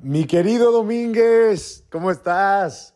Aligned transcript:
Mi 0.00 0.26
querido 0.26 0.70
Domínguez, 0.70 1.84
¿cómo 1.90 2.12
estás? 2.12 2.94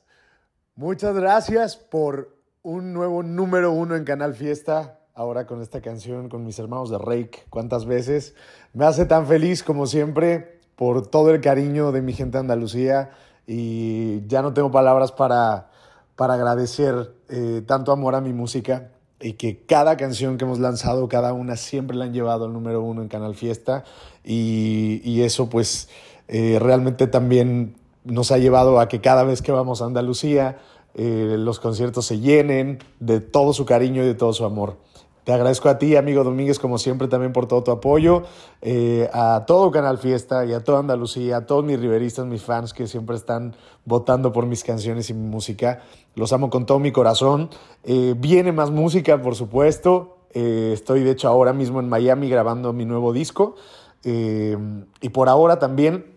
Muchas 0.77 1.17
gracias 1.17 1.77
por 1.77 2.37
un 2.63 2.93
nuevo 2.93 3.25
número 3.25 3.73
uno 3.73 3.97
en 3.97 4.05
Canal 4.05 4.37
Fiesta. 4.37 5.01
Ahora 5.13 5.45
con 5.45 5.63
esta 5.63 5.81
canción, 5.81 6.29
con 6.29 6.45
mis 6.45 6.61
hermanos 6.61 6.91
de 6.91 6.99
Rake, 6.99 7.43
cuántas 7.51 7.87
veces. 7.87 8.37
Me 8.73 8.85
hace 8.85 9.05
tan 9.05 9.27
feliz 9.27 9.65
como 9.65 9.89
siempre 9.89 10.61
por 10.77 11.05
todo 11.09 11.31
el 11.31 11.41
cariño 11.41 11.91
de 11.91 12.03
mi 12.03 12.13
gente 12.13 12.39
de 12.39 12.43
Andalucía 12.43 13.11
y 13.49 14.25
ya 14.29 14.41
no 14.41 14.55
tengo 14.55 14.71
palabras 14.71 15.11
para, 15.11 15.71
para 16.15 16.35
agradecer 16.35 17.17
eh, 17.29 17.65
tanto 17.67 17.91
amor 17.91 18.15
a 18.15 18.21
mi 18.21 18.33
música 18.33 18.93
y 19.21 19.33
que 19.33 19.65
cada 19.67 19.97
canción 19.97 20.39
que 20.39 20.45
hemos 20.45 20.61
lanzado, 20.61 21.09
cada 21.09 21.33
una 21.33 21.57
siempre 21.57 21.97
la 21.97 22.05
han 22.05 22.13
llevado 22.13 22.45
al 22.45 22.53
número 22.53 22.81
uno 22.81 23.03
en 23.03 23.09
Canal 23.09 23.35
Fiesta 23.35 23.83
y, 24.23 25.01
y 25.05 25.23
eso 25.23 25.49
pues 25.49 25.89
eh, 26.29 26.59
realmente 26.61 27.07
también 27.07 27.77
nos 28.05 28.33
ha 28.33 28.39
llevado 28.39 28.81
a 28.81 28.89
que 28.89 29.01
cada 29.01 29.25
vez 29.25 29.43
que 29.43 29.53
vamos 29.53 29.83
a 29.83 29.87
Andalucía 29.87 30.59
eh, 30.95 31.37
los 31.39 31.61
conciertos 31.61 32.07
se 32.07 32.21
llenen 32.21 32.79
de 33.01 33.21
todo 33.21 33.53
su 33.53 33.65
cariño 33.65 34.03
y 34.03 34.07
de 34.07 34.15
todo 34.15 34.33
su 34.33 34.45
amor. 34.45 34.77
Te 35.25 35.33
agradezco 35.33 35.69
a 35.69 35.79
ti, 35.79 35.95
amigo 35.95 36.25
Domínguez, 36.25 36.59
como 36.59 36.79
siempre, 36.79 37.07
también 37.07 37.33
por 37.33 37.47
todo 37.47 37.63
tu 37.63 37.71
apoyo, 37.71 38.25
eh, 38.61 39.09
a 39.13 39.45
todo 39.47 39.71
Canal 39.71 39.99
Fiesta 39.99 40.45
y 40.45 40.53
a 40.53 40.65
toda 40.65 40.81
Andalucía, 40.81 41.37
a 41.37 41.47
todos 41.47 41.65
mis 41.65 41.79
riveristas, 41.79 42.27
mis 42.27 42.43
fans 42.43 42.73
que 42.73 42.89
siempre 42.89 43.15
están 43.15 43.55
votando 43.85 44.33
por 44.33 44.47
mis 44.47 44.65
canciones 44.65 45.11
y 45.11 45.15
mi 45.15 45.29
música. 45.29 45.83
Los 46.17 46.33
amo 46.33 46.51
con 46.51 46.67
todo 46.67 46.81
mi 46.81 46.91
corazón. 46.91 47.51
viene 48.17 48.51
más 48.51 48.73
música, 48.73 49.23
por 49.23 49.37
supuesto. 49.37 50.17
estoy, 50.35 51.05
de 51.05 51.13
hecho, 51.13 51.29
ahora 51.29 51.53
mismo 51.53 51.79
en 51.79 51.89
Miami 51.89 52.29
grabando 52.29 52.73
mi 52.73 52.85
nuevo 52.85 53.13
disco. 53.13 53.55
y 54.05 55.09
por 55.11 55.29
ahora 55.29 55.61
también 55.61 56.12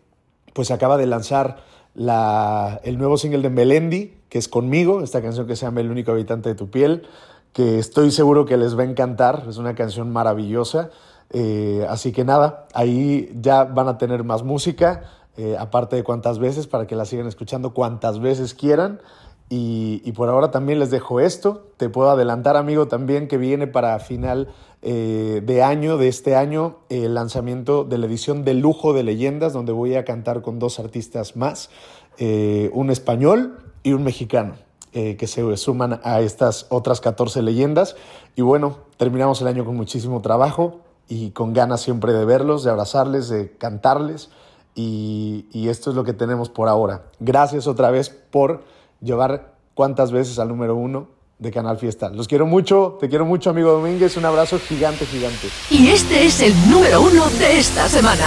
pues 0.56 0.72
acaba 0.72 0.96
de 0.98 1.06
lanzar 1.06 1.58
el 1.96 2.98
nuevo 2.98 3.18
single 3.18 3.42
de 3.42 3.50
Melendi, 3.50 4.14
que 4.30 4.38
es 4.38 4.48
conmigo, 4.48 5.02
esta 5.02 5.22
canción 5.22 5.48
que 5.48 5.58
se 5.58 5.66
llama 5.66 5.82
El 5.82 5.92
único 5.92 6.14
habitante 6.14 6.48
de 6.48 6.56
tu 6.56 6.72
piel, 6.72 7.04
que 7.52 7.78
estoy 7.78 8.10
seguro 8.10 8.46
que 8.46 8.56
les 8.56 8.78
va 8.78 8.84
a 8.84 8.86
encantar, 8.86 9.44
es 9.50 9.58
una 9.58 9.76
canción 9.76 10.12
maravillosa. 10.14 10.92
Eh, 11.32 11.86
así 11.90 12.14
que 12.14 12.24
nada, 12.24 12.68
ahí 12.74 13.30
ya 13.42 13.66
van 13.66 13.90
a 13.90 13.98
tener 13.98 14.24
más 14.24 14.44
música, 14.44 15.04
eh, 15.36 15.58
aparte 15.60 15.98
de 15.98 16.04
cuántas 16.04 16.40
veces, 16.40 16.68
para 16.68 16.88
que 16.88 16.96
la 16.96 17.04
sigan 17.04 17.28
escuchando 17.28 17.74
cuantas 17.74 18.22
veces 18.22 18.54
quieran. 18.54 19.02
Y, 19.48 20.12
por 20.14 20.30
ahora 20.30 20.50
también 20.50 20.80
les 20.80 20.90
dejo 20.90 21.20
esto. 21.20 21.68
Te 21.78 21.90
puedo 21.90 22.10
adelantar, 22.10 22.58
amigo, 22.58 22.88
también 22.88 23.28
que 23.28 23.38
viene 23.38 23.68
para 23.68 24.00
final 24.00 24.50
eh, 24.82 25.42
de 25.46 25.62
año, 25.62 25.98
de 25.98 26.08
este 26.08 26.36
año, 26.36 26.78
el 26.90 27.14
lanzamiento 27.14 27.84
de 27.84 28.00
la 28.00 28.08
edición 28.08 28.44
de 28.44 28.56
lujo 28.56 28.94
de 28.94 29.04
leyendas, 29.04 29.54
donde 29.54 29.72
voy 29.72 29.96
a 29.96 30.04
cantar 30.04 30.42
con 30.42 30.58
dos 30.58 30.80
artistas 30.80 31.36
más, 31.36 31.70
eh, 32.18 32.72
un 32.74 32.90
español 32.90 33.60
y 33.84 33.94
un 33.94 34.04
mexicano, 34.04 34.56
eh, 34.94 35.16
que 35.16 35.28
se 35.28 35.58
suman 35.58 36.00
a 36.04 36.22
estas 36.22 36.66
otras 36.70 37.00
14 37.00 37.44
leyendas. 37.44 37.96
Y 38.36 38.42
bueno, 38.42 38.80
terminamos 38.98 39.42
el 39.42 39.48
año 39.48 39.64
con 39.64 39.76
muchísimo 39.76 40.22
trabajo 40.22 40.80
y 41.08 41.32
con 41.32 41.54
ganas 41.54 41.82
siempre 41.82 42.14
de 42.14 42.26
verlos, 42.26 42.64
de 42.64 42.72
abrazarles, 42.72 43.30
de 43.30 43.52
cantarles. 43.52 44.32
y, 44.78 45.46
y 45.54 45.70
esto 45.70 45.92
es 45.92 45.96
lo 45.96 46.04
que 46.04 46.14
tenemos 46.14 46.50
por 46.50 46.68
ahora. 46.68 47.04
Gracias 47.20 47.66
otra 47.66 47.92
vez 47.92 48.10
por 48.10 48.64
llevar 49.06 49.56
cuántas 49.74 50.12
veces 50.12 50.40
al 50.40 50.50
número 50.50 50.76
uno 50.76 51.08
de 51.40 51.52
Canal 51.52 51.78
Fiesta. 51.78 52.10
Los 52.10 52.28
quiero 52.28 52.46
mucho, 52.46 52.98
te 53.00 53.08
quiero 53.08 53.26
mucho, 53.26 53.50
amigo 53.52 53.72
Domínguez. 53.72 54.18
Un 54.18 54.26
abrazo 54.26 54.60
gigante, 54.60 55.06
gigante. 55.06 55.48
Y 55.70 55.90
este 55.90 56.26
es 56.26 56.42
el 56.42 56.54
número 56.70 57.02
uno 57.02 57.30
de 57.30 57.60
esta 57.60 57.88
semana. 57.88 58.26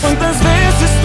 ¿Cuántas 0.00 0.38
veces 0.42 1.02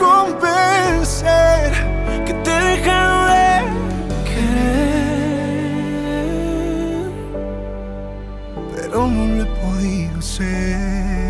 convencer 0.00 1.72
que 2.26 2.32
te 2.42 2.50
he 2.50 2.60
dejado 2.76 3.18
de 3.34 3.50
querer, 4.30 5.80
pero 8.74 8.98
no 9.06 9.22
lo 9.36 9.42
he 9.42 9.46
podido 9.62 10.22
ser. 10.22 11.29